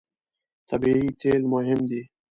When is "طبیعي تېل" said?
0.69-1.41